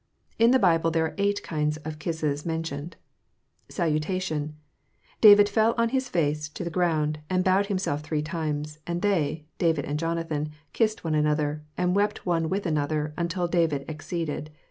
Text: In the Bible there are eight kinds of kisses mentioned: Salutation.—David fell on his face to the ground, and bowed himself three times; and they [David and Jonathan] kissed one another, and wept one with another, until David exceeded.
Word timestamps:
In 0.39 0.49
the 0.49 0.57
Bible 0.57 0.89
there 0.89 1.05
are 1.05 1.13
eight 1.19 1.43
kinds 1.43 1.77
of 1.85 1.99
kisses 1.99 2.43
mentioned: 2.43 2.95
Salutation.—David 3.69 5.47
fell 5.47 5.75
on 5.77 5.89
his 5.89 6.09
face 6.09 6.49
to 6.49 6.63
the 6.63 6.71
ground, 6.71 7.19
and 7.29 7.43
bowed 7.43 7.67
himself 7.67 8.01
three 8.01 8.23
times; 8.23 8.79
and 8.87 9.03
they 9.03 9.45
[David 9.59 9.85
and 9.85 9.99
Jonathan] 9.99 10.49
kissed 10.73 11.03
one 11.03 11.13
another, 11.13 11.63
and 11.77 11.95
wept 11.95 12.25
one 12.25 12.49
with 12.49 12.65
another, 12.65 13.13
until 13.15 13.47
David 13.47 13.85
exceeded. 13.87 14.49